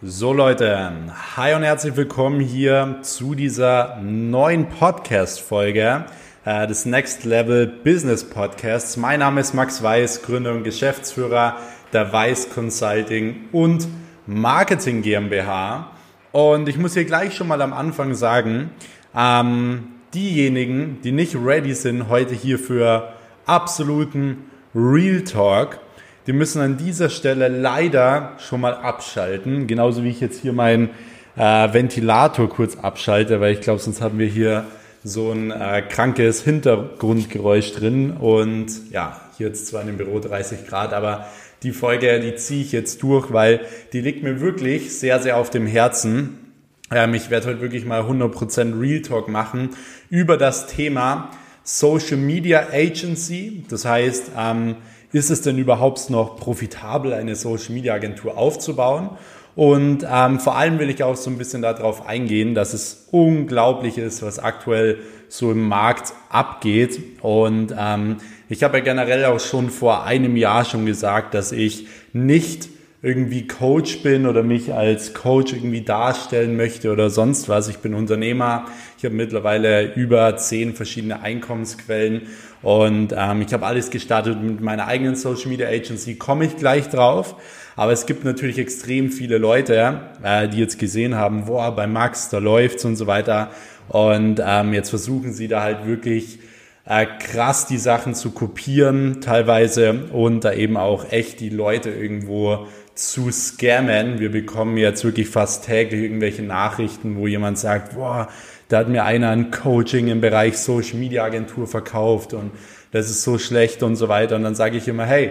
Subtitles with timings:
[0.00, 0.92] So Leute,
[1.34, 6.04] hi und herzlich willkommen hier zu dieser neuen Podcast-Folge
[6.44, 8.96] äh, des Next Level Business Podcasts.
[8.96, 11.56] Mein Name ist Max Weiß, Gründer und Geschäftsführer
[11.92, 13.88] der Weiß Consulting und
[14.24, 15.90] Marketing GmbH.
[16.30, 18.70] Und ich muss hier gleich schon mal am Anfang sagen,
[19.16, 23.14] ähm, diejenigen, die nicht ready sind heute hier für
[23.46, 24.44] absoluten
[24.76, 25.80] Real Talk,
[26.28, 29.66] die müssen an dieser Stelle leider schon mal abschalten.
[29.66, 30.90] Genauso wie ich jetzt hier meinen
[31.36, 34.66] äh, Ventilator kurz abschalte, weil ich glaube, sonst haben wir hier
[35.02, 38.10] so ein äh, krankes Hintergrundgeräusch drin.
[38.10, 41.26] Und ja, hier jetzt zwar in dem Büro 30 Grad, aber
[41.62, 43.60] die Folge, die ziehe ich jetzt durch, weil
[43.94, 46.52] die liegt mir wirklich sehr, sehr auf dem Herzen.
[46.92, 49.70] Ähm, ich werde heute wirklich mal 100% Real Talk machen
[50.10, 51.30] über das Thema
[51.64, 53.64] Social Media Agency.
[53.70, 54.76] Das heißt, ähm,
[55.12, 59.10] ist es denn überhaupt noch profitabel, eine Social Media Agentur aufzubauen?
[59.56, 63.98] Und ähm, vor allem will ich auch so ein bisschen darauf eingehen, dass es unglaublich
[63.98, 67.00] ist, was aktuell so im Markt abgeht.
[67.22, 71.88] Und ähm, ich habe ja generell auch schon vor einem Jahr schon gesagt, dass ich
[72.12, 72.68] nicht
[73.00, 77.68] irgendwie Coach bin oder mich als Coach irgendwie darstellen möchte oder sonst was.
[77.68, 78.66] Ich bin Unternehmer.
[78.96, 82.28] Ich habe mittlerweile über zehn verschiedene Einkommensquellen
[82.62, 86.16] und ähm, ich habe alles gestartet mit meiner eigenen Social Media Agency.
[86.16, 87.36] Komme ich gleich drauf.
[87.76, 92.28] Aber es gibt natürlich extrem viele Leute, äh, die jetzt gesehen haben, boah, bei Max,
[92.28, 93.50] da läuft's und so weiter.
[93.88, 96.40] Und ähm, jetzt versuchen sie da halt wirklich
[96.84, 102.66] äh, krass die Sachen zu kopieren teilweise und da eben auch echt die Leute irgendwo
[102.98, 104.18] zu scammen.
[104.18, 108.28] Wir bekommen jetzt wirklich fast täglich irgendwelche Nachrichten, wo jemand sagt, boah,
[108.68, 112.50] da hat mir einer ein Coaching im Bereich Social Media Agentur verkauft und
[112.90, 114.36] das ist so schlecht und so weiter.
[114.36, 115.30] Und dann sage ich immer, hey,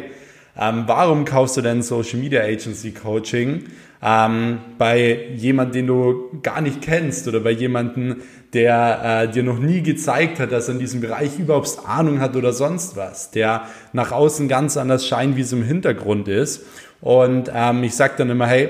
[0.58, 3.66] ähm, warum kaufst du denn Social Media Agency Coaching
[4.02, 8.24] ähm, bei jemand, den du gar nicht kennst oder bei jemanden,
[8.54, 12.36] der äh, dir noch nie gezeigt hat, dass er in diesem Bereich überhaupt Ahnung hat
[12.36, 13.64] oder sonst was, der
[13.94, 16.66] nach außen ganz anders scheint, wie es im Hintergrund ist.
[17.02, 18.70] Und ähm, ich sage dann immer, hey,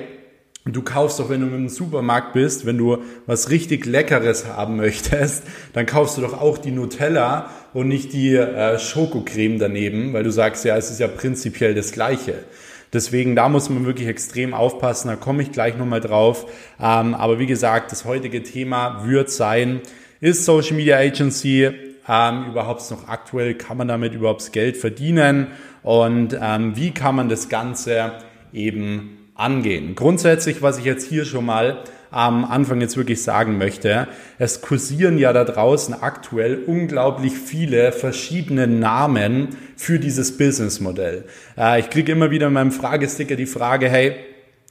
[0.74, 5.44] Du kaufst doch, wenn du im Supermarkt bist, wenn du was richtig Leckeres haben möchtest,
[5.74, 10.32] dann kaufst du doch auch die Nutella und nicht die äh, Schokocreme daneben, weil du
[10.32, 12.36] sagst, ja, es ist ja prinzipiell das Gleiche.
[12.94, 16.46] Deswegen, da muss man wirklich extrem aufpassen, da komme ich gleich nochmal drauf.
[16.80, 19.82] Ähm, aber wie gesagt, das heutige Thema wird sein,
[20.20, 21.70] ist Social Media Agency
[22.08, 25.48] ähm, überhaupt noch aktuell, kann man damit überhaupt Geld verdienen
[25.84, 28.14] und ähm, wie kann man das Ganze
[28.54, 29.96] eben angehen.
[29.96, 34.08] Grundsätzlich, was ich jetzt hier schon mal am Anfang jetzt wirklich sagen möchte,
[34.40, 41.26] es kursieren ja da draußen aktuell unglaublich viele verschiedene Namen für dieses Businessmodell.
[41.58, 44.16] Äh, ich kriege immer wieder in meinem Fragesticker die Frage, hey,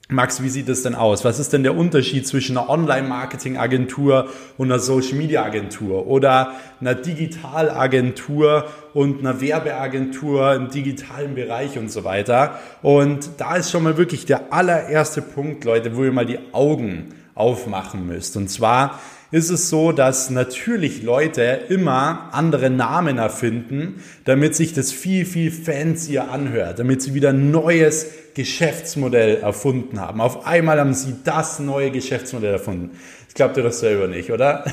[0.08, 1.24] Max, wie sieht es denn aus?
[1.24, 9.18] Was ist denn der Unterschied zwischen einer Online-Marketing-Agentur und einer Social-Media-Agentur oder einer Digitalagentur und
[9.18, 12.60] einer Werbeagentur im digitalen Bereich und so weiter?
[12.82, 17.08] Und da ist schon mal wirklich der allererste Punkt, Leute, wo ihr mal die Augen
[17.34, 18.36] aufmachen müsst.
[18.36, 19.00] Und zwar
[19.30, 25.50] ist es so, dass natürlich Leute immer andere Namen erfinden, damit sich das viel, viel
[25.50, 30.20] fancier anhört, damit sie wieder ein neues Geschäftsmodell erfunden haben.
[30.20, 32.90] Auf einmal haben sie das neue Geschäftsmodell erfunden.
[33.26, 34.64] Das glaubt ihr doch selber nicht, oder?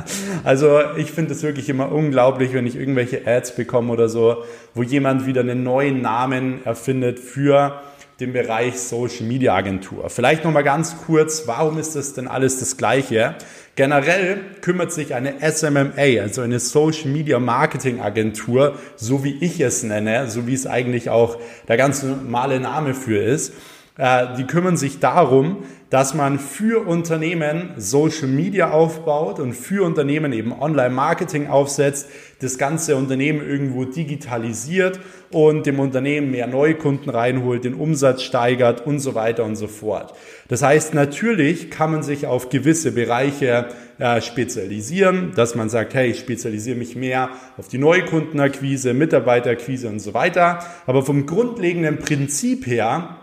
[0.44, 4.82] also ich finde es wirklich immer unglaublich, wenn ich irgendwelche Ads bekomme oder so, wo
[4.82, 7.80] jemand wieder einen neuen Namen erfindet für
[8.20, 10.10] den Bereich Social Media Agentur.
[10.10, 13.36] Vielleicht noch mal ganz kurz, warum ist das denn alles das Gleiche?
[13.76, 19.84] Generell kümmert sich eine SMMA, also eine Social Media Marketing Agentur, so wie ich es
[19.84, 23.52] nenne, so wie es eigentlich auch der ganz normale Name für ist,
[23.98, 25.58] äh, die kümmern sich darum,
[25.90, 32.08] dass man für Unternehmen Social Media aufbaut und für Unternehmen eben Online-Marketing aufsetzt,
[32.40, 35.00] das ganze Unternehmen irgendwo digitalisiert
[35.30, 40.14] und dem Unternehmen mehr Neukunden reinholt, den Umsatz steigert und so weiter und so fort.
[40.48, 43.68] Das heißt, natürlich kann man sich auf gewisse Bereiche
[43.98, 50.00] äh, spezialisieren, dass man sagt, hey, ich spezialisiere mich mehr auf die Neukundenakquise, Mitarbeiterakquise und
[50.00, 50.60] so weiter.
[50.86, 53.16] Aber vom grundlegenden Prinzip her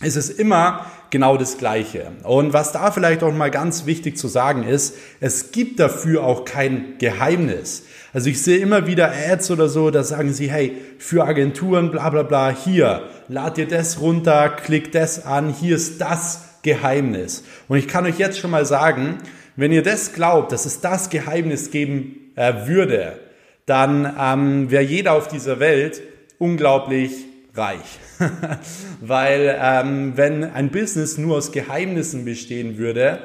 [0.00, 2.12] ist es immer genau das Gleiche.
[2.22, 6.44] Und was da vielleicht auch mal ganz wichtig zu sagen ist, es gibt dafür auch
[6.44, 7.84] kein Geheimnis.
[8.12, 12.10] Also ich sehe immer wieder Ads oder so, da sagen sie, hey, für Agenturen, bla
[12.10, 17.44] bla bla, hier, lad dir das runter, klick das an, hier ist das Geheimnis.
[17.66, 19.18] Und ich kann euch jetzt schon mal sagen,
[19.56, 23.18] wenn ihr das glaubt, dass es das Geheimnis geben äh, würde,
[23.66, 26.00] dann ähm, wäre jeder auf dieser Welt
[26.38, 27.26] unglaublich
[27.58, 27.98] reich.
[29.00, 33.18] Weil ähm, wenn ein Business nur aus Geheimnissen bestehen würde,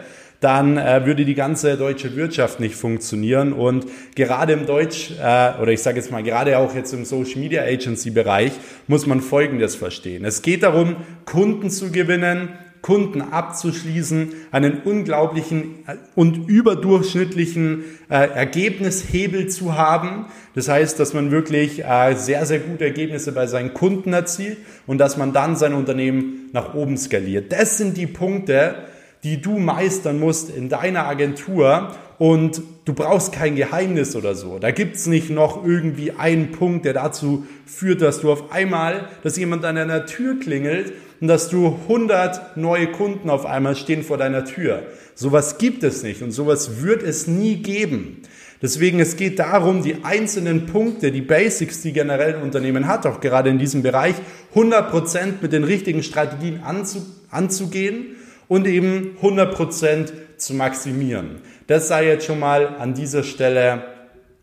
[0.44, 3.54] dann äh, würde die ganze deutsche Wirtschaft nicht funktionieren.
[3.54, 3.86] Und
[4.16, 7.64] gerade im Deutsch, äh, oder ich sage jetzt mal, gerade auch jetzt im Social Media
[7.64, 8.52] Agency Bereich,
[8.88, 10.26] muss man Folgendes verstehen.
[10.26, 12.50] Es geht darum, Kunden zu gewinnen,
[12.84, 20.26] Kunden abzuschließen, einen unglaublichen äh, und überdurchschnittlichen äh, Ergebnishebel zu haben.
[20.54, 24.98] Das heißt, dass man wirklich äh, sehr, sehr gute Ergebnisse bei seinen Kunden erzielt und
[24.98, 27.54] dass man dann sein Unternehmen nach oben skaliert.
[27.54, 28.76] Das sind die Punkte,
[29.24, 34.60] die du meistern musst in deiner Agentur und du brauchst kein Geheimnis oder so.
[34.60, 39.38] Da gibt's nicht noch irgendwie einen Punkt, der dazu führt, dass du auf einmal, dass
[39.38, 40.92] jemand an deiner Tür klingelt
[41.24, 44.84] und dass du 100 neue Kunden auf einmal stehen vor deiner Tür.
[45.16, 48.24] Sowas gibt es nicht und sowas wird es nie geben.
[48.62, 53.22] Deswegen, es geht darum, die einzelnen Punkte, die Basics, die generell ein Unternehmen hat, auch
[53.22, 54.16] gerade in diesem Bereich,
[54.54, 56.62] 100% mit den richtigen Strategien
[57.32, 58.18] anzugehen
[58.50, 61.40] und eben 100% zu maximieren.
[61.68, 63.84] Das sei jetzt schon mal an dieser Stelle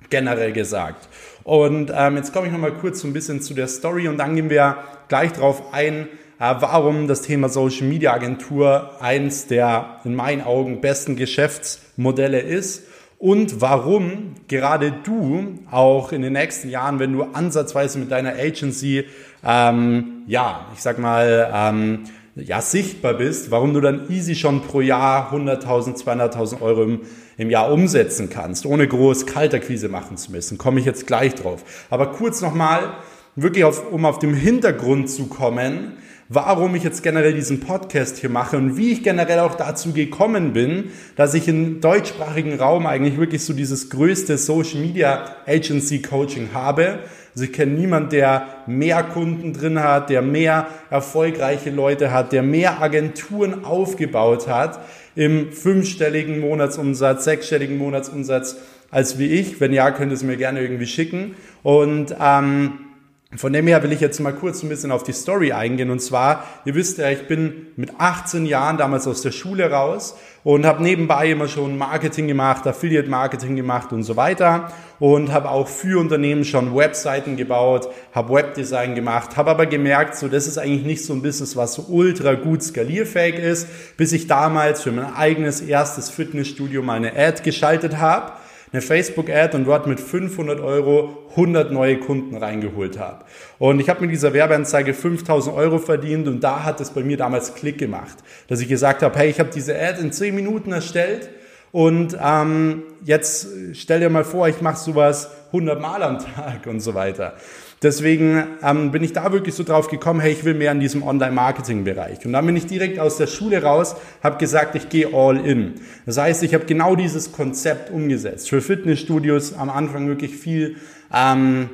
[0.08, 1.10] generell gesagt.
[1.44, 4.34] Und ähm, jetzt komme ich nochmal kurz so ein bisschen zu der Story und dann
[4.34, 4.78] gehen wir
[5.08, 6.08] gleich darauf ein,
[6.40, 12.84] warum das Thema Social Media Agentur eins der in meinen Augen besten Geschäftsmodelle ist
[13.18, 19.04] und warum gerade du auch in den nächsten Jahren, wenn du ansatzweise mit deiner Agency,
[19.44, 22.04] ähm, ja, ich sag mal, ähm,
[22.36, 27.00] ja, sichtbar bist, warum du dann easy schon pro Jahr 100.000, 200.000 Euro im,
[27.36, 30.56] im Jahr umsetzen kannst, ohne groß Kalterquise machen zu müssen.
[30.56, 31.62] Komme ich jetzt gleich drauf.
[31.90, 32.94] Aber kurz nochmal,
[33.36, 35.98] wirklich auf, um auf dem Hintergrund zu kommen,
[36.32, 40.52] warum ich jetzt generell diesen Podcast hier mache und wie ich generell auch dazu gekommen
[40.52, 46.50] bin, dass ich im deutschsprachigen Raum eigentlich wirklich so dieses größte Social Media Agency Coaching
[46.54, 47.00] habe.
[47.34, 52.44] Also ich kenne niemanden, der mehr Kunden drin hat, der mehr erfolgreiche Leute hat, der
[52.44, 54.78] mehr Agenturen aufgebaut hat
[55.16, 58.56] im fünfstelligen Monatsumsatz, sechsstelligen Monatsumsatz
[58.92, 59.60] als wie ich.
[59.60, 61.34] Wenn ja, könnt ihr es mir gerne irgendwie schicken.
[61.64, 62.89] Und ähm,
[63.36, 65.90] von dem her will ich jetzt mal kurz ein bisschen auf die Story eingehen.
[65.90, 70.16] Und zwar, ihr wisst ja, ich bin mit 18 Jahren damals aus der Schule raus
[70.42, 74.72] und habe nebenbei immer schon Marketing gemacht, Affiliate Marketing gemacht und so weiter.
[74.98, 80.26] Und habe auch für Unternehmen schon Webseiten gebaut, habe Webdesign gemacht, habe aber gemerkt, so
[80.26, 84.26] das ist eigentlich nicht so ein Business, was so ultra gut skalierfähig ist, bis ich
[84.26, 88.32] damals für mein eigenes erstes Fitnessstudio meine Ad geschaltet habe
[88.72, 93.24] eine Facebook-Ad und dort mit 500 Euro 100 neue Kunden reingeholt habe.
[93.58, 97.16] Und ich habe mit dieser Werbeanzeige 5000 Euro verdient und da hat es bei mir
[97.16, 98.18] damals Klick gemacht,
[98.48, 101.30] dass ich gesagt habe, hey, ich habe diese Ad in 10 Minuten erstellt
[101.72, 106.80] und ähm, jetzt stell dir mal vor, ich mache sowas 100 Mal am Tag und
[106.80, 107.34] so weiter.
[107.82, 111.02] Deswegen ähm, bin ich da wirklich so drauf gekommen, hey, ich will mehr in diesem
[111.02, 112.26] Online-Marketing-Bereich.
[112.26, 115.76] Und dann bin ich direkt aus der Schule raus, habe gesagt, ich gehe all in.
[116.04, 118.50] Das heißt, ich habe genau dieses Konzept umgesetzt.
[118.50, 120.76] Für Fitnessstudios am Anfang wirklich viel
[121.10, 121.70] ähm,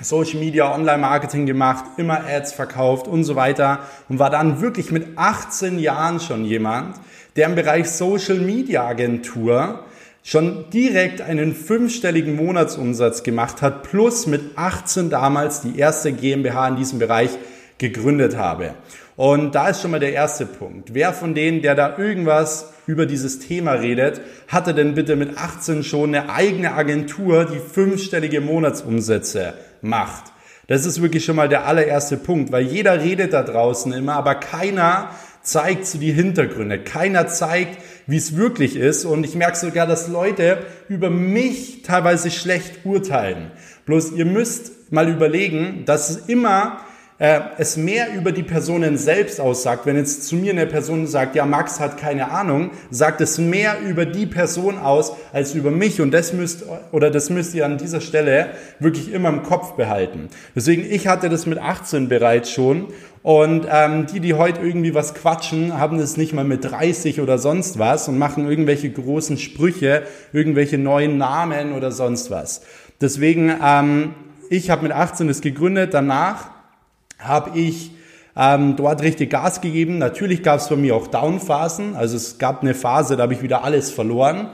[0.00, 5.16] Social Media, Online-Marketing gemacht, immer Ads verkauft und so weiter und war dann wirklich mit
[5.16, 6.96] 18 Jahren schon jemand,
[7.36, 9.85] der im Bereich Social Media Agentur
[10.26, 16.76] schon direkt einen fünfstelligen Monatsumsatz gemacht hat, plus mit 18 damals die erste GmbH in
[16.76, 17.30] diesem Bereich
[17.78, 18.74] gegründet habe.
[19.14, 20.94] Und da ist schon mal der erste Punkt.
[20.94, 25.84] Wer von denen, der da irgendwas über dieses Thema redet, hatte denn bitte mit 18
[25.84, 30.32] schon eine eigene Agentur, die fünfstellige Monatsumsätze macht?
[30.66, 34.34] Das ist wirklich schon mal der allererste Punkt, weil jeder redet da draußen immer, aber
[34.34, 35.10] keiner
[35.46, 36.78] zeigt so die Hintergründe.
[36.78, 39.04] Keiner zeigt, wie es wirklich ist.
[39.04, 43.52] Und ich merke sogar, dass Leute über mich teilweise schlecht urteilen.
[43.86, 46.80] Bloß ihr müsst mal überlegen, dass es immer
[47.18, 49.86] äh, es mehr über die Personen selbst aussagt.
[49.86, 53.78] Wenn jetzt zu mir eine Person sagt, ja, Max hat keine Ahnung, sagt es mehr
[53.80, 56.00] über die Person aus als über mich.
[56.00, 58.50] Und das müsst, oder das müsst ihr an dieser Stelle
[58.80, 60.28] wirklich immer im Kopf behalten.
[60.54, 62.88] Deswegen, ich hatte das mit 18 bereits schon.
[63.26, 67.38] Und ähm, die, die heute irgendwie was quatschen, haben das nicht mal mit 30 oder
[67.38, 72.62] sonst was und machen irgendwelche großen Sprüche, irgendwelche neuen Namen oder sonst was.
[73.00, 74.14] Deswegen, ähm,
[74.48, 76.50] ich habe mit 18 das gegründet, danach
[77.18, 77.90] habe ich
[78.36, 79.98] ähm, dort richtig Gas gegeben.
[79.98, 81.96] Natürlich gab es bei mir auch Downphasen.
[81.96, 84.50] Also es gab eine Phase, da habe ich wieder alles verloren.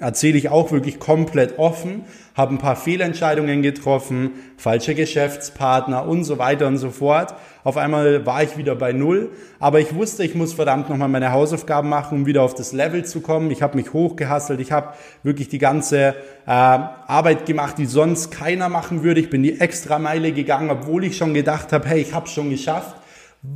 [0.00, 2.04] Erzähle ich auch wirklich komplett offen,
[2.34, 7.34] habe ein paar Fehlentscheidungen getroffen, falsche Geschäftspartner und so weiter und so fort.
[7.64, 11.32] Auf einmal war ich wieder bei Null, aber ich wusste, ich muss verdammt nochmal meine
[11.32, 13.50] Hausaufgaben machen, um wieder auf das Level zu kommen.
[13.50, 16.14] Ich habe mich hochgehasselt, ich habe wirklich die ganze äh,
[16.46, 19.20] Arbeit gemacht, die sonst keiner machen würde.
[19.20, 22.32] Ich bin die extra Meile gegangen, obwohl ich schon gedacht habe, hey, ich habe es
[22.32, 22.96] schon geschafft,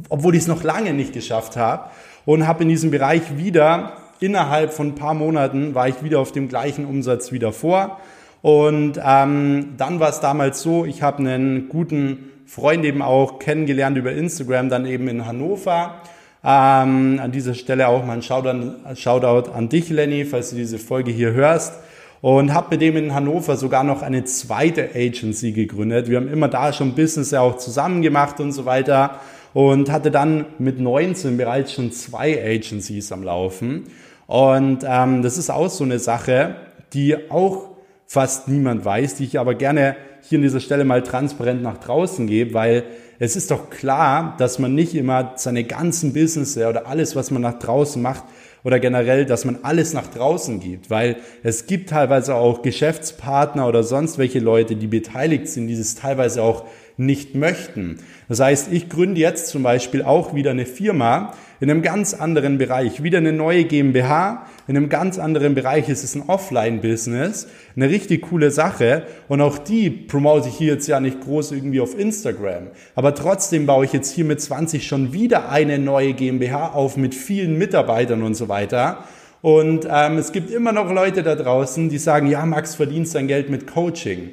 [0.09, 1.91] obwohl ich es noch lange nicht geschafft habe
[2.25, 6.33] und habe in diesem Bereich wieder innerhalb von ein paar Monaten war ich wieder auf
[6.33, 7.99] dem gleichen Umsatz wie davor.
[8.43, 13.97] Und ähm, dann war es damals so, ich habe einen guten Freund eben auch kennengelernt
[13.97, 15.97] über Instagram, dann eben in Hannover.
[16.43, 20.79] Ähm, an dieser Stelle auch mal ein Shoutout, Shoutout an dich, Lenny, falls du diese
[20.79, 21.75] Folge hier hörst.
[22.23, 26.09] Und habe mit dem in Hannover sogar noch eine zweite Agency gegründet.
[26.09, 29.21] Wir haben immer da schon Business ja auch zusammen gemacht und so weiter.
[29.53, 33.85] Und hatte dann mit 19 bereits schon zwei Agencies am Laufen.
[34.31, 36.55] Und ähm, das ist auch so eine Sache,
[36.93, 37.71] die auch
[38.07, 42.29] fast niemand weiß, die ich aber gerne hier an dieser Stelle mal transparent nach draußen
[42.29, 42.85] gebe, weil
[43.19, 47.43] es ist doch klar, dass man nicht immer seine ganzen Business oder alles, was man
[47.43, 48.23] nach draußen macht,
[48.63, 53.83] oder generell, dass man alles nach draußen gibt, weil es gibt teilweise auch Geschäftspartner oder
[53.83, 57.99] sonst welche Leute, die beteiligt sind, die es teilweise auch nicht möchten.
[58.29, 62.57] Das heißt, ich gründe jetzt zum Beispiel auch wieder eine Firma, in einem ganz anderen
[62.57, 67.91] Bereich, wieder eine neue GmbH, in einem ganz anderen Bereich ist es ein Offline-Business, eine
[67.91, 71.99] richtig coole Sache und auch die promote ich hier jetzt ja nicht groß irgendwie auf
[71.99, 76.97] Instagram, aber trotzdem baue ich jetzt hier mit 20 schon wieder eine neue GmbH auf
[76.97, 79.05] mit vielen Mitarbeitern und so weiter.
[79.43, 83.27] Und ähm, es gibt immer noch Leute da draußen, die sagen, ja, Max verdienst dein
[83.27, 84.31] Geld mit Coaching.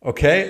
[0.00, 0.46] Okay?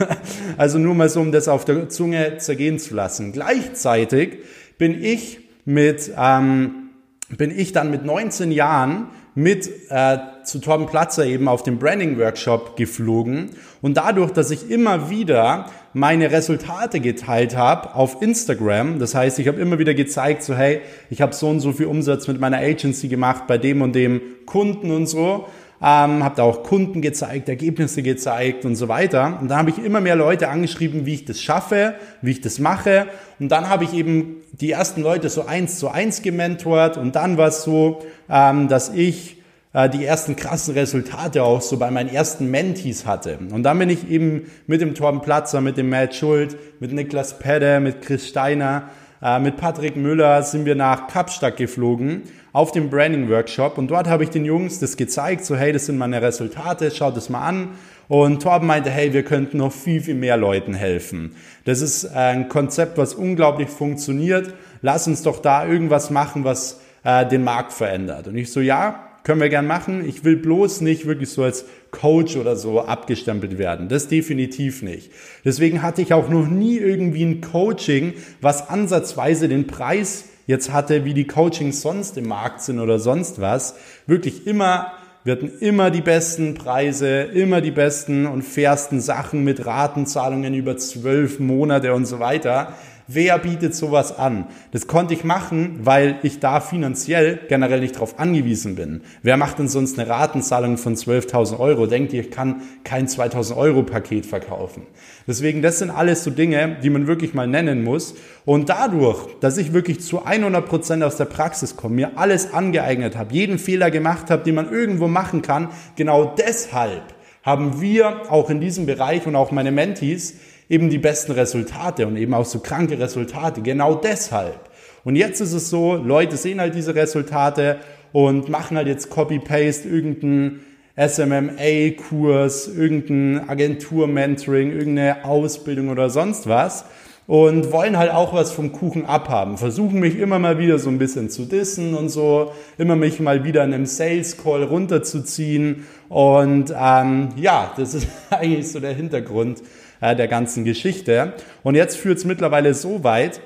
[0.56, 3.32] also nur mal so, um das auf der Zunge zergehen zu lassen.
[3.32, 4.38] Gleichzeitig
[4.80, 6.88] bin ich mit, ähm,
[7.36, 12.18] bin ich dann mit 19 Jahren mit äh, zu Torben Platzer eben auf dem Branding
[12.18, 13.50] Workshop geflogen.
[13.82, 19.48] Und dadurch, dass ich immer wieder meine Resultate geteilt habe auf Instagram, das heißt, ich
[19.48, 22.58] habe immer wieder gezeigt, so hey, ich habe so und so viel Umsatz mit meiner
[22.58, 25.46] Agency gemacht bei dem und dem Kunden und so
[25.82, 29.38] ähm, habe da auch Kunden gezeigt, Ergebnisse gezeigt und so weiter.
[29.40, 32.58] Und dann habe ich immer mehr Leute angeschrieben, wie ich das schaffe, wie ich das
[32.58, 33.06] mache.
[33.38, 36.98] Und dann habe ich eben die ersten Leute so eins zu eins gementort.
[36.98, 39.38] Und dann war es so, ähm, dass ich
[39.72, 43.38] äh, die ersten krassen Resultate auch so bei meinen ersten Mentees hatte.
[43.50, 47.38] Und dann bin ich eben mit dem Torben Platzer, mit dem Matt Schuld, mit Niklas
[47.38, 48.90] Pedde, mit Chris Steiner,
[49.22, 52.22] äh, mit Patrick Müller sind wir nach Kapstadt geflogen
[52.52, 55.86] auf dem Branding Workshop und dort habe ich den Jungs das gezeigt, so hey, das
[55.86, 57.68] sind meine Resultate, schaut es mal an.
[58.08, 61.36] Und Torben meinte, hey, wir könnten noch viel, viel mehr Leuten helfen.
[61.64, 64.52] Das ist ein Konzept, was unglaublich funktioniert.
[64.82, 68.26] Lass uns doch da irgendwas machen, was äh, den Markt verändert.
[68.26, 70.04] Und ich so, ja, können wir gern machen.
[70.04, 73.88] Ich will bloß nicht wirklich so als Coach oder so abgestempelt werden.
[73.88, 75.12] Das definitiv nicht.
[75.44, 81.04] Deswegen hatte ich auch noch nie irgendwie ein Coaching, was ansatzweise den Preis jetzt hatte,
[81.04, 83.76] wie die Coachings sonst im Markt sind oder sonst was.
[84.06, 84.92] Wirklich immer,
[85.22, 90.76] wir hatten immer die besten Preise, immer die besten und fairsten Sachen mit Ratenzahlungen über
[90.76, 92.74] zwölf Monate und so weiter.
[93.12, 94.46] Wer bietet sowas an?
[94.70, 99.00] Das konnte ich machen, weil ich da finanziell generell nicht drauf angewiesen bin.
[99.24, 101.86] Wer macht denn sonst eine Ratenzahlung von 12.000 Euro?
[101.86, 104.86] Denkt ihr, ich kann kein 2.000 Euro Paket verkaufen?
[105.26, 108.14] Deswegen, das sind alles so Dinge, die man wirklich mal nennen muss.
[108.44, 113.16] Und dadurch, dass ich wirklich zu 100 Prozent aus der Praxis komme, mir alles angeeignet
[113.16, 117.02] habe, jeden Fehler gemacht habe, den man irgendwo machen kann, genau deshalb
[117.42, 120.36] haben wir auch in diesem Bereich und auch meine Mentees
[120.70, 123.60] eben die besten Resultate und eben auch so kranke Resultate.
[123.60, 124.70] Genau deshalb.
[125.04, 127.78] Und jetzt ist es so, Leute sehen halt diese Resultate
[128.12, 130.60] und machen halt jetzt Copy-Paste, irgendeinen
[130.96, 136.84] SMMA-Kurs, irgendein Agentur-Mentoring, irgendeine Ausbildung oder sonst was
[137.26, 139.56] und wollen halt auch was vom Kuchen abhaben.
[139.56, 143.44] Versuchen mich immer mal wieder so ein bisschen zu dissen und so, immer mich mal
[143.44, 145.86] wieder in einem Sales Call runterzuziehen.
[146.08, 149.62] Und ähm, ja, das ist eigentlich so der Hintergrund
[150.00, 151.34] äh, der ganzen Geschichte.
[151.62, 153.40] Und jetzt führt es mittlerweile so weit,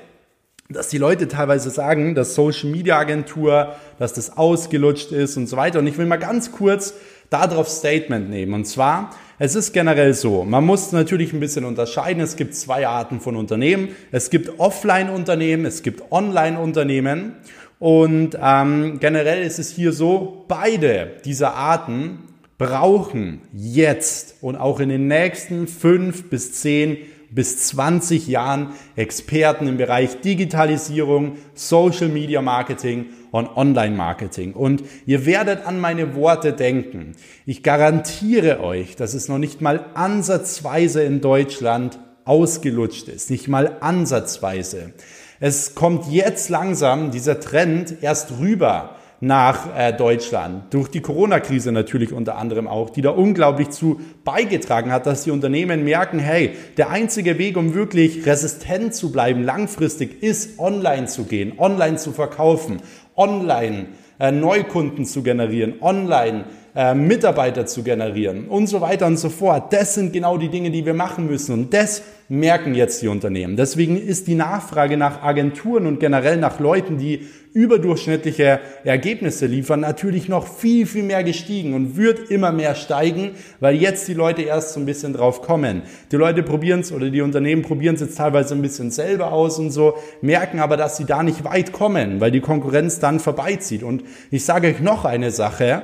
[0.69, 5.57] dass die Leute teilweise sagen, dass Social Media Agentur, dass das ausgelutscht ist und so
[5.57, 5.79] weiter.
[5.79, 6.95] Und ich will mal ganz kurz
[7.29, 8.53] darauf Statement nehmen.
[8.53, 12.21] Und zwar, es ist generell so, man muss natürlich ein bisschen unterscheiden.
[12.21, 13.89] Es gibt zwei Arten von Unternehmen.
[14.11, 17.35] Es gibt Offline-Unternehmen, es gibt Online-Unternehmen.
[17.77, 22.19] Und ähm, generell ist es hier so, beide dieser Arten
[22.57, 26.97] brauchen jetzt und auch in den nächsten fünf bis zehn
[27.35, 34.53] bis 20 Jahren Experten im Bereich Digitalisierung, Social Media Marketing und Online Marketing.
[34.53, 37.15] Und ihr werdet an meine Worte denken.
[37.45, 43.29] Ich garantiere euch, dass es noch nicht mal ansatzweise in Deutschland ausgelutscht ist.
[43.29, 44.93] Nicht mal ansatzweise.
[45.41, 50.73] Es kommt jetzt langsam dieser Trend erst rüber nach äh, Deutschland.
[50.73, 55.31] Durch die Corona-Krise natürlich unter anderem auch, die da unglaublich zu beigetragen hat, dass die
[55.31, 61.23] Unternehmen merken, hey, der einzige Weg, um wirklich resistent zu bleiben, langfristig, ist online zu
[61.23, 62.81] gehen, online zu verkaufen,
[63.15, 63.87] online
[64.19, 66.45] äh, Neukunden zu generieren, online
[66.75, 69.71] äh, Mitarbeiter zu generieren und so weiter und so fort.
[69.71, 73.55] Das sind genau die Dinge, die wir machen müssen und das merken jetzt die Unternehmen.
[73.55, 80.27] Deswegen ist die Nachfrage nach Agenturen und generell nach Leuten, die überdurchschnittliche Ergebnisse liefern, natürlich
[80.27, 84.73] noch viel, viel mehr gestiegen und wird immer mehr steigen, weil jetzt die Leute erst
[84.73, 85.83] so ein bisschen drauf kommen.
[86.11, 89.57] Die Leute probieren es oder die Unternehmen probieren es jetzt teilweise ein bisschen selber aus
[89.57, 93.83] und so, merken aber, dass sie da nicht weit kommen, weil die Konkurrenz dann vorbeizieht.
[93.83, 95.83] Und ich sage euch noch eine Sache,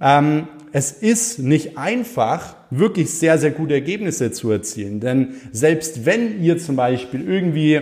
[0.00, 5.00] ähm, es ist nicht einfach, wirklich sehr, sehr gute Ergebnisse zu erzielen.
[5.00, 7.80] Denn selbst wenn ihr zum Beispiel irgendwie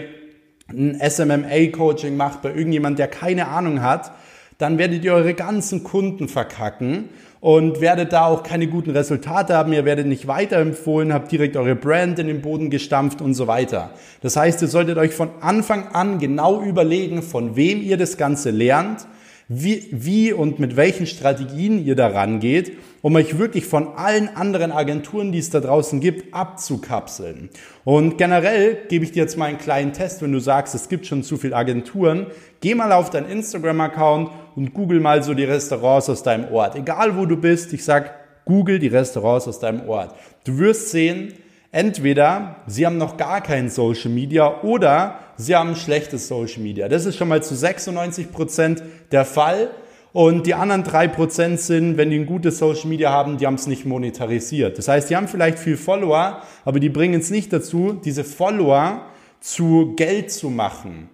[0.68, 4.12] ein SMMA-Coaching macht bei irgendjemand, der keine Ahnung hat,
[4.58, 7.08] dann werdet ihr eure ganzen Kunden verkacken
[7.40, 9.72] und werdet da auch keine guten Resultate haben.
[9.72, 13.90] Ihr werdet nicht weiterempfohlen, habt direkt eure Brand in den Boden gestampft und so weiter.
[14.20, 18.50] Das heißt, ihr solltet euch von Anfang an genau überlegen, von wem ihr das Ganze
[18.50, 19.06] lernt
[19.54, 24.72] wie, wie und mit welchen Strategien ihr daran geht, um euch wirklich von allen anderen
[24.72, 27.50] Agenturen, die es da draußen gibt, abzukapseln.
[27.84, 31.06] Und generell gebe ich dir jetzt mal einen kleinen Test, wenn du sagst, es gibt
[31.06, 32.28] schon zu viele Agenturen.
[32.60, 36.76] Geh mal auf deinen Instagram-Account und google mal so die Restaurants aus deinem Ort.
[36.76, 40.14] Egal wo du bist, ich sag, google die Restaurants aus deinem Ort.
[40.44, 41.34] Du wirst sehen,
[41.74, 46.86] Entweder Sie haben noch gar kein Social Media oder Sie haben schlechtes Social Media.
[46.86, 49.70] Das ist schon mal zu 96 Prozent der Fall.
[50.12, 53.54] Und die anderen drei Prozent sind, wenn die ein gutes Social Media haben, die haben
[53.54, 54.76] es nicht monetarisiert.
[54.76, 59.06] Das heißt, die haben vielleicht viel Follower, aber die bringen es nicht dazu, diese Follower
[59.40, 61.08] zu Geld zu machen.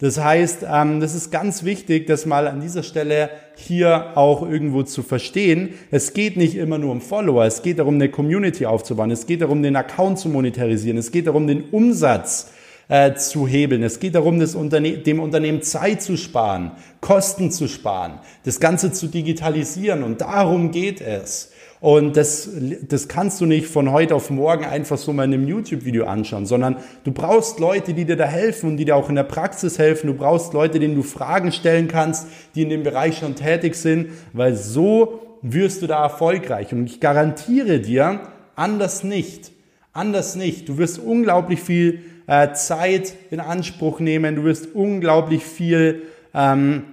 [0.00, 4.84] Das heißt, ähm, das ist ganz wichtig, das mal an dieser Stelle hier auch irgendwo
[4.84, 5.70] zu verstehen.
[5.90, 9.40] Es geht nicht immer nur um Follower, es geht darum, eine Community aufzubauen, es geht
[9.40, 12.52] darum, den Account zu monetarisieren, es geht darum, den Umsatz
[12.88, 13.82] äh, zu hebeln.
[13.82, 18.92] Es geht darum, das Unterne dem Unternehmen Zeit zu sparen, Kosten zu sparen, das Ganze
[18.92, 21.50] zu digitalisieren und darum geht es.
[21.80, 22.50] Und das,
[22.88, 26.44] das kannst du nicht von heute auf morgen einfach so mal in einem YouTube-Video anschauen,
[26.44, 29.78] sondern du brauchst Leute, die dir da helfen und die dir auch in der Praxis
[29.78, 30.08] helfen.
[30.08, 34.08] Du brauchst Leute, denen du Fragen stellen kannst, die in dem Bereich schon tätig sind,
[34.32, 36.72] weil so wirst du da erfolgreich.
[36.72, 38.20] Und ich garantiere dir,
[38.56, 39.52] anders nicht.
[39.92, 40.68] Anders nicht.
[40.68, 44.34] Du wirst unglaublich viel äh, Zeit in Anspruch nehmen.
[44.34, 46.02] Du wirst unglaublich viel
[46.34, 46.84] ähm,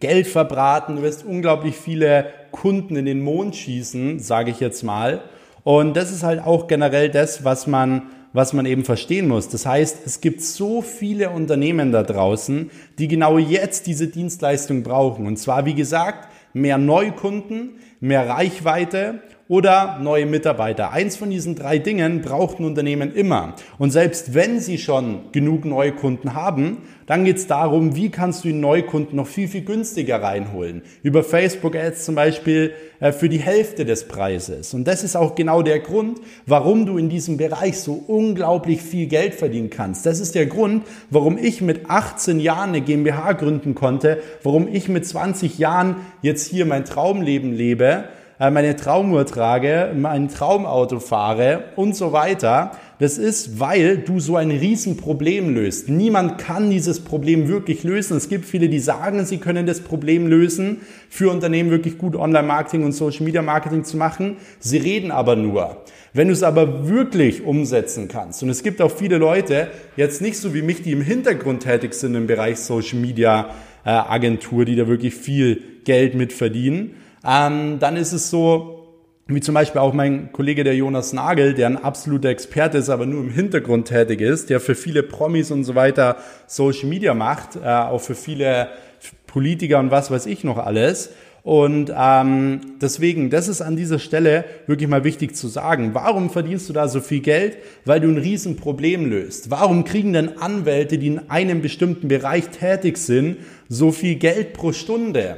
[0.00, 0.96] Geld verbraten.
[0.96, 5.22] Du wirst unglaublich viele Kunden in den Mond schießen, sage ich jetzt mal.
[5.64, 8.02] Und das ist halt auch generell das, was man
[8.34, 9.48] was man eben verstehen muss.
[9.48, 15.28] Das heißt, es gibt so viele Unternehmen da draußen, die genau jetzt diese Dienstleistung brauchen.
[15.28, 20.92] Und zwar, wie gesagt, mehr Neukunden, mehr Reichweite oder neue Mitarbeiter.
[20.92, 23.54] Eins von diesen drei Dingen braucht ein Unternehmen immer.
[23.78, 28.48] Und selbst wenn sie schon genug Neukunden haben, dann geht es darum, wie kannst du
[28.48, 30.80] die Neukunden noch viel, viel günstiger reinholen.
[31.02, 34.72] Über Facebook Ads zum Beispiel äh, für die Hälfte des Preises.
[34.72, 39.06] Und das ist auch genau der Grund, warum du in diesem Bereich so unglaublich viel
[39.08, 40.06] Geld verdienen kannst.
[40.06, 44.88] Das ist der Grund, warum ich mit 18 Jahren eine GmbH gründen konnte, warum ich
[44.88, 48.04] mit 20 Jahren jetzt hier mein Traumleben lebe
[48.38, 52.72] meine Traumuhr trage, mein Traumauto fahre und so weiter.
[52.98, 55.88] Das ist, weil du so ein Riesenproblem löst.
[55.88, 58.16] Niemand kann dieses Problem wirklich lösen.
[58.16, 62.84] Es gibt viele, die sagen, sie können das Problem lösen, für Unternehmen wirklich gut Online-Marketing
[62.84, 64.36] und Social-Media-Marketing zu machen.
[64.58, 65.82] Sie reden aber nur.
[66.12, 70.38] Wenn du es aber wirklich umsetzen kannst, und es gibt auch viele Leute, jetzt nicht
[70.38, 75.14] so wie mich, die im Hintergrund tätig sind im Bereich Social-Media-Agentur, äh, die da wirklich
[75.14, 76.94] viel Geld mit verdienen,
[77.26, 78.84] ähm, dann ist es so,
[79.26, 83.06] wie zum Beispiel auch mein Kollege der Jonas Nagel, der ein absoluter Experte ist, aber
[83.06, 87.56] nur im Hintergrund tätig ist, der für viele Promis und so weiter Social Media macht,
[87.56, 88.68] äh, auch für viele
[89.26, 91.10] Politiker und was weiß ich noch alles.
[91.42, 95.90] Und ähm, deswegen, das ist an dieser Stelle wirklich mal wichtig zu sagen.
[95.92, 97.58] Warum verdienst du da so viel Geld?
[97.84, 99.50] Weil du ein Riesenproblem löst.
[99.50, 103.36] Warum kriegen denn Anwälte, die in einem bestimmten Bereich tätig sind,
[103.68, 105.36] so viel Geld pro Stunde?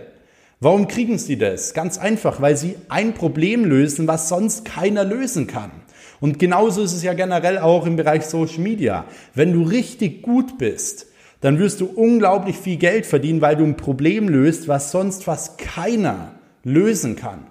[0.59, 1.75] Warum kriegen sie das?
[1.75, 5.71] Ganz einfach, weil sie ein Problem lösen, was sonst keiner lösen kann.
[6.19, 9.05] Und genauso ist es ja generell auch im Bereich Social Media.
[9.35, 11.09] Wenn du richtig gut bist,
[11.43, 15.59] dann wirst du unglaublich viel Geld verdienen, weil du ein Problem löst, was sonst fast
[15.59, 16.33] keiner
[16.65, 17.47] lösen kann.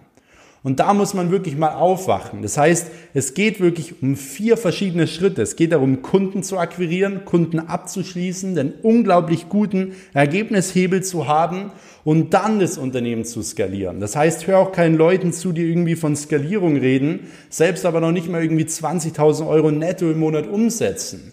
[0.65, 2.41] Und da muss man wirklich mal aufwachen.
[2.41, 5.43] Das heißt, es geht wirklich um vier verschiedene Schritte.
[5.43, 11.71] Es geht darum, Kunden zu akquirieren, Kunden abzuschließen, den unglaublich guten Ergebnishebel zu haben
[12.03, 13.99] und dann das Unternehmen zu skalieren.
[13.99, 18.11] Das heißt, hör auch keinen Leuten zu, die irgendwie von Skalierung reden, selbst aber noch
[18.11, 21.31] nicht mal irgendwie 20.000 Euro netto im Monat umsetzen.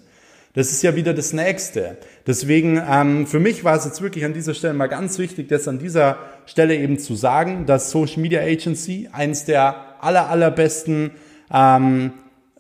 [0.55, 1.97] Das ist ja wieder das Nächste.
[2.27, 5.67] Deswegen, ähm, für mich war es jetzt wirklich an dieser Stelle mal ganz wichtig, das
[5.67, 11.13] an dieser Stelle eben zu sagen, dass Social Media Agency eines der aller, allerbesten
[11.53, 12.13] ähm,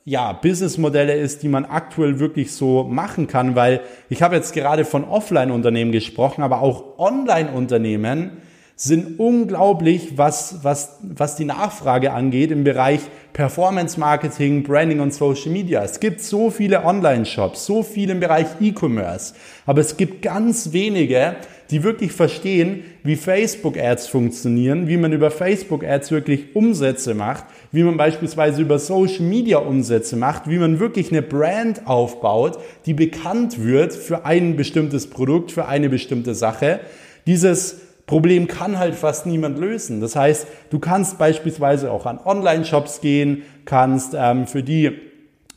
[0.05, 4.85] ja, Businessmodelle ist, die man aktuell wirklich so machen kann, weil ich habe jetzt gerade
[4.85, 8.39] von Offline-Unternehmen gesprochen, aber auch Online-Unternehmen
[8.85, 12.99] sind unglaublich, was, was, was die Nachfrage angeht im Bereich
[13.33, 15.85] Performance Marketing, Branding und Social Media.
[15.85, 19.35] Es gibt so viele Online-Shops, so viel im Bereich E-Commerce,
[19.67, 21.37] aber es gibt ganz wenige,
[21.71, 27.97] die wirklich verstehen, wie Facebook-Ads funktionieren, wie man über Facebook-Ads wirklich Umsätze macht, wie man
[27.97, 33.93] beispielsweise über Social Media Umsätze macht, wie man wirklich eine Brand aufbaut, die bekannt wird
[33.93, 36.81] für ein bestimmtes Produkt, für eine bestimmte Sache.
[37.29, 40.01] Dieses Problem kann halt fast niemand lösen.
[40.01, 45.13] Das heißt, du kannst beispielsweise auch an Online-Shops gehen, kannst ähm, für die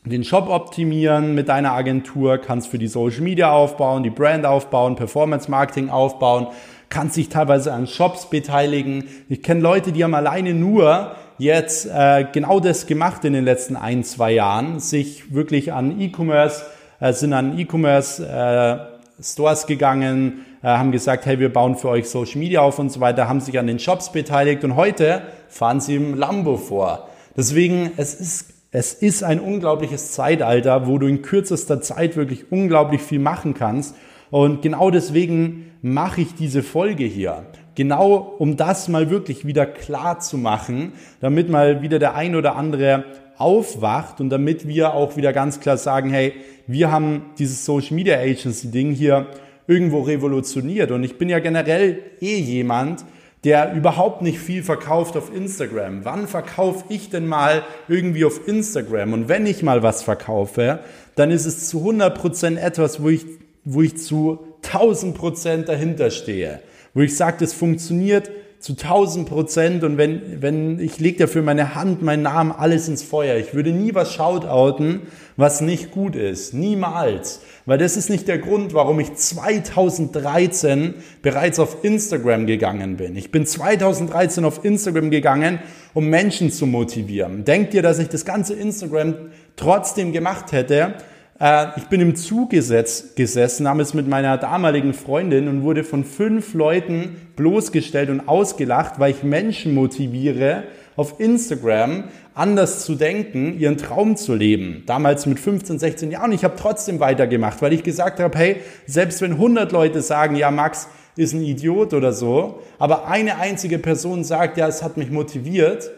[0.05, 4.95] den Shop optimieren mit deiner Agentur, kannst für die Social Media aufbauen, die Brand aufbauen,
[4.95, 6.47] Performance Marketing aufbauen,
[6.89, 9.05] kannst dich teilweise an Shops beteiligen.
[9.29, 13.75] Ich kenne Leute, die haben alleine nur jetzt äh, genau das gemacht in den letzten
[13.75, 16.63] ein, zwei Jahren, sich wirklich an E-Commerce,
[16.99, 22.39] äh, sind an E-Commerce äh, Stores gegangen, haben gesagt, hey, wir bauen für euch Social
[22.39, 25.95] Media auf und so weiter, haben sich an den Shops beteiligt und heute fahren sie
[25.95, 27.07] im Lambo vor.
[27.37, 33.01] Deswegen, es ist, es ist ein unglaubliches Zeitalter, wo du in kürzester Zeit wirklich unglaublich
[33.01, 33.95] viel machen kannst.
[34.31, 37.45] Und genau deswegen mache ich diese Folge hier.
[37.75, 42.55] Genau um das mal wirklich wieder klar zu machen, damit mal wieder der ein oder
[42.55, 43.03] andere
[43.37, 46.33] aufwacht und damit wir auch wieder ganz klar sagen, hey,
[46.67, 49.27] wir haben dieses Social Media Agency Ding hier
[49.67, 50.91] irgendwo revolutioniert.
[50.91, 53.05] Und ich bin ja generell eh jemand,
[53.43, 56.03] der überhaupt nicht viel verkauft auf Instagram.
[56.03, 59.13] Wann verkaufe ich denn mal irgendwie auf Instagram?
[59.13, 60.79] Und wenn ich mal was verkaufe,
[61.15, 63.25] dann ist es zu 100% etwas, wo ich,
[63.63, 66.59] wo ich zu 1000% dahinter stehe.
[66.95, 68.31] Wo ich sage, das funktioniert
[68.65, 73.03] zu 1000 Prozent und wenn, wenn ich lege dafür meine Hand, meinen Namen, alles ins
[73.03, 73.35] Feuer.
[73.35, 75.03] Ich würde nie was shoutouten,
[75.37, 76.55] was nicht gut ist.
[76.55, 77.41] Niemals.
[77.67, 83.15] Weil das ist nicht der Grund, warum ich 2013 bereits auf Instagram gegangen bin.
[83.15, 85.59] Ich bin 2013 auf Instagram gegangen,
[85.93, 87.45] um Menschen zu motivieren.
[87.45, 89.13] Denkt ihr, dass ich das ganze Instagram
[89.57, 90.95] trotzdem gemacht hätte,
[91.37, 97.17] ich bin im Zug gesessen, damals mit meiner damaligen Freundin und wurde von fünf Leuten
[97.35, 100.63] bloßgestellt und ausgelacht, weil ich Menschen motiviere,
[100.95, 104.83] auf Instagram anders zu denken, ihren Traum zu leben.
[104.85, 106.31] Damals mit 15, 16 Jahren.
[106.31, 110.51] Ich habe trotzdem weitergemacht, weil ich gesagt habe, hey, selbst wenn 100 Leute sagen, ja,
[110.51, 115.11] Max ist ein Idiot oder so, aber eine einzige Person sagt, ja, es hat mich
[115.11, 115.91] motiviert,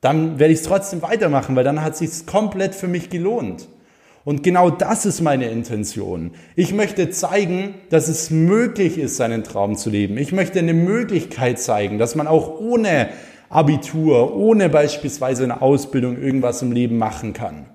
[0.00, 3.68] dann werde ich es trotzdem weitermachen, weil dann hat es sich komplett für mich gelohnt.
[4.24, 6.32] Und genau das ist meine Intention.
[6.54, 10.18] Ich möchte zeigen, dass es möglich ist, seinen Traum zu leben.
[10.18, 13.08] Ich möchte eine Möglichkeit zeigen, dass man auch ohne
[13.48, 17.66] Abitur, ohne beispielsweise eine Ausbildung irgendwas im Leben machen kann.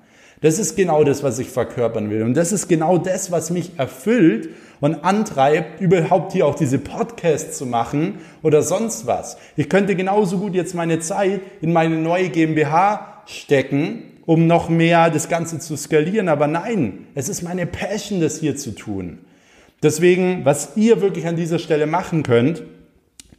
[0.42, 2.22] Das ist genau das, was ich verkörpern will.
[2.22, 7.58] Und das ist genau das, was mich erfüllt und antreibt, überhaupt hier auch diese Podcasts
[7.58, 9.38] zu machen oder sonst was.
[9.58, 15.10] Ich könnte genauso gut jetzt meine Zeit in meine neue GmbH stecken um noch mehr
[15.10, 16.30] das Ganze zu skalieren.
[16.30, 19.20] Aber nein, es ist meine Passion, das hier zu tun.
[19.84, 22.64] Deswegen, was ihr wirklich an dieser Stelle machen könnt,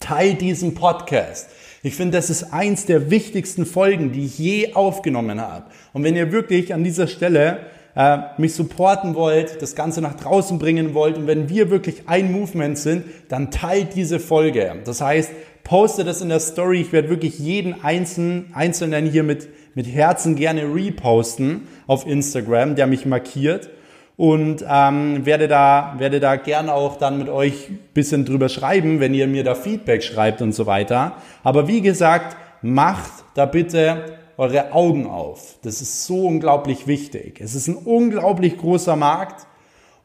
[0.01, 1.49] teilt diesen Podcast.
[1.83, 5.67] Ich finde, das ist eins der wichtigsten Folgen, die ich je aufgenommen habe.
[5.93, 7.61] Und wenn ihr wirklich an dieser Stelle
[7.95, 12.31] äh, mich supporten wollt, das Ganze nach draußen bringen wollt und wenn wir wirklich ein
[12.31, 14.77] Movement sind, dann teilt diese Folge.
[14.85, 15.31] Das heißt,
[15.65, 16.81] poste das in der Story.
[16.81, 22.87] Ich werde wirklich jeden einzelnen, Einzelnen hier mit mit Herzen gerne reposten auf Instagram, der
[22.87, 23.69] mich markiert
[24.17, 29.13] und ähm, werde da werde da gerne auch dann mit euch bisschen drüber schreiben, wenn
[29.13, 31.17] ihr mir da Feedback schreibt und so weiter.
[31.45, 35.59] Aber wie gesagt, macht da bitte eure Augen auf.
[35.63, 37.41] Das ist so unglaublich wichtig.
[37.43, 39.47] Es ist ein unglaublich großer Markt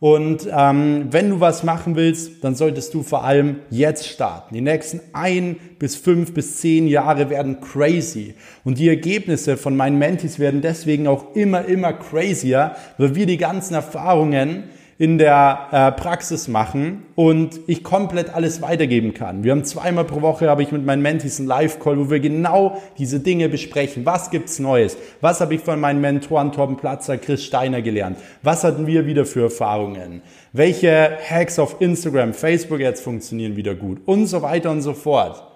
[0.01, 4.55] Und ähm, wenn du was machen willst, dann solltest du vor allem jetzt starten.
[4.55, 8.33] Die nächsten ein bis fünf bis zehn Jahre werden crazy.
[8.63, 13.37] Und die Ergebnisse von meinen Mentis werden deswegen auch immer, immer crazier, weil wir die
[13.37, 14.63] ganzen Erfahrungen
[15.01, 19.43] in der äh, Praxis machen und ich komplett alles weitergeben kann.
[19.43, 22.79] Wir haben zweimal pro Woche habe ich mit meinen Mentees einen Live-Call, wo wir genau
[22.99, 24.05] diese Dinge besprechen.
[24.05, 24.95] Was gibt's Neues?
[25.19, 28.19] Was habe ich von meinen Mentoren Torben Platzer, Chris Steiner gelernt?
[28.43, 30.21] Was hatten wir wieder für Erfahrungen?
[30.53, 34.01] Welche Hacks auf Instagram, Facebook jetzt funktionieren wieder gut?
[34.05, 35.50] Und so weiter und so fort.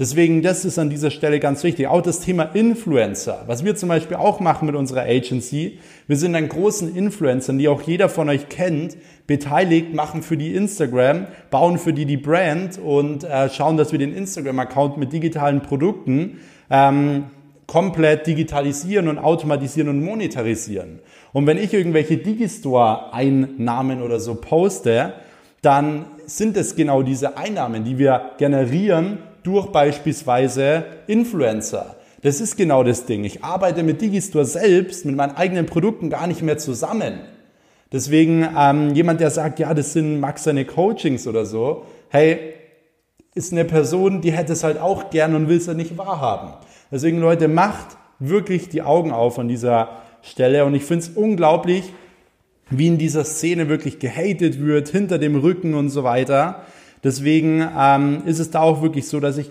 [0.00, 1.86] Deswegen, das ist an dieser Stelle ganz wichtig.
[1.86, 5.78] Auch das Thema Influencer, was wir zum Beispiel auch machen mit unserer Agency.
[6.06, 10.54] Wir sind an großen Influencern, die auch jeder von euch kennt, beteiligt, machen für die
[10.54, 15.60] Instagram, bauen für die die Brand und äh, schauen, dass wir den Instagram-Account mit digitalen
[15.60, 16.38] Produkten
[16.70, 17.24] ähm,
[17.66, 21.00] komplett digitalisieren und automatisieren und monetarisieren.
[21.34, 25.12] Und wenn ich irgendwelche Digistore-Einnahmen oder so poste,
[25.60, 31.96] dann sind es genau diese Einnahmen, die wir generieren durch beispielsweise Influencer.
[32.22, 33.24] Das ist genau das Ding.
[33.24, 37.20] Ich arbeite mit Digistore selbst, mit meinen eigenen Produkten gar nicht mehr zusammen.
[37.92, 42.54] Deswegen ähm, jemand, der sagt, ja, das sind Max seine Coachings oder so, hey,
[43.34, 46.52] ist eine Person, die hätte es halt auch gern und will es ja nicht wahrhaben.
[46.90, 50.64] Deswegen, Leute, macht wirklich die Augen auf an dieser Stelle.
[50.64, 51.92] Und ich finde es unglaublich,
[52.68, 56.62] wie in dieser Szene wirklich gehatet wird, hinter dem Rücken und so weiter.
[57.02, 59.50] Deswegen ähm, ist es da auch wirklich so, dass ich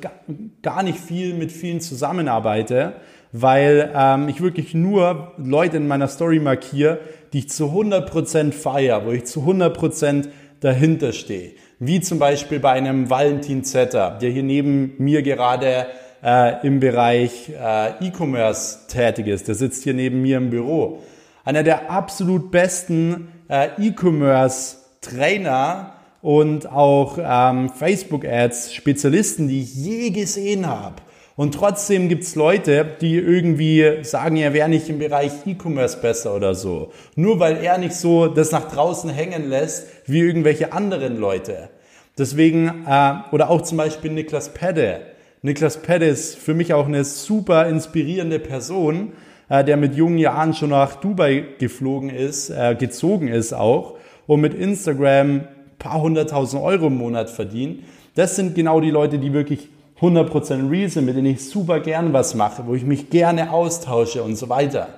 [0.61, 2.93] gar nicht viel mit vielen zusammenarbeite,
[3.31, 6.99] weil ähm, ich wirklich nur Leute in meiner Story markiere,
[7.33, 11.51] die ich zu 100% feiere, wo ich zu 100% dahinter stehe.
[11.79, 15.87] Wie zum Beispiel bei einem Valentin Zetter, der hier neben mir gerade
[16.23, 19.47] äh, im Bereich äh, E-Commerce tätig ist.
[19.47, 21.03] Der sitzt hier neben mir im Büro.
[21.45, 30.67] Einer der absolut besten äh, E-Commerce-Trainer, und auch ähm, Facebook-Ads, Spezialisten, die ich je gesehen
[30.67, 30.95] habe.
[31.35, 36.53] Und trotzdem gibt's Leute, die irgendwie sagen, er wäre nicht im Bereich E-Commerce besser oder
[36.53, 36.91] so.
[37.15, 41.69] Nur weil er nicht so das nach draußen hängen lässt wie irgendwelche anderen Leute.
[42.17, 44.99] Deswegen, äh, oder auch zum Beispiel Niklas Pedde.
[45.41, 49.13] Niklas Pedde ist für mich auch eine super inspirierende Person,
[49.47, 53.95] äh, der mit jungen Jahren schon nach Dubai geflogen ist, äh, gezogen ist auch
[54.27, 55.47] und mit Instagram
[55.79, 57.85] paar hunderttausend Euro im Monat verdienen.
[58.15, 59.69] Das sind genau die Leute, die wirklich
[60.01, 64.23] 100% real sind, mit denen ich super gern was mache, wo ich mich gerne austausche
[64.23, 64.89] und so weiter.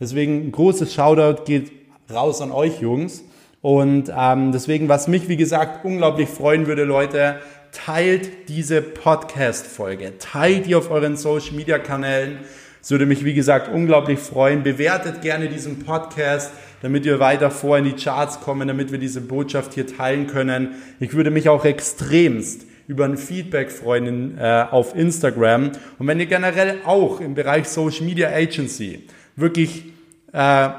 [0.00, 1.70] Deswegen ein großes Shoutout geht
[2.12, 3.24] raus an euch Jungs.
[3.60, 7.36] Und ähm, deswegen, was mich, wie gesagt, unglaublich freuen würde, Leute,
[7.70, 12.38] teilt diese Podcast-Folge, teilt die auf euren Social-Media-Kanälen.
[12.82, 14.64] Es würde mich, wie gesagt, unglaublich freuen.
[14.64, 16.50] Bewertet gerne diesen Podcast
[16.82, 20.70] damit wir weiter vor in die Charts kommen, damit wir diese Botschaft hier teilen können.
[21.00, 25.72] Ich würde mich auch extremst über ein Feedback freuen äh, auf Instagram.
[25.98, 29.84] Und wenn ihr generell auch im Bereich Social Media Agency wirklich
[30.32, 30.70] äh,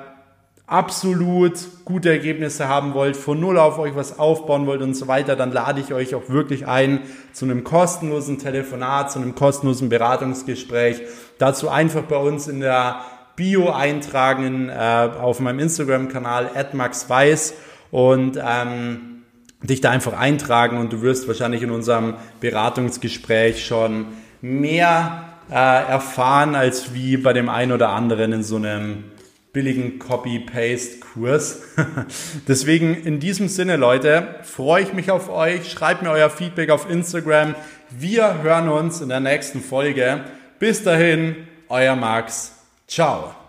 [0.68, 1.54] absolut
[1.86, 5.52] gute Ergebnisse haben wollt, von null auf euch was aufbauen wollt und so weiter, dann
[5.52, 11.02] lade ich euch auch wirklich ein zu einem kostenlosen Telefonat, zu einem kostenlosen Beratungsgespräch.
[11.38, 13.02] Dazu einfach bei uns in der
[13.36, 17.54] Bio eintragen äh, auf meinem Instagram-Kanal @maxweiss
[17.92, 19.24] und ähm,
[19.64, 24.08] dich da einfach eintragen und du wirst wahrscheinlich in unserem Beratungsgespräch schon
[24.42, 29.06] mehr äh, erfahren als wie bei dem einen oder anderen in so einem
[29.54, 31.62] billigen Copy-Paste-Kurs.
[32.48, 35.72] Deswegen in diesem Sinne, Leute, freue ich mich auf euch.
[35.72, 37.56] Schreibt mir euer Feedback auf Instagram.
[37.92, 40.22] Wir hören uns in der nächsten Folge.
[40.58, 41.36] Bis dahin,
[41.70, 42.63] euer Max.
[42.94, 43.43] Tchau!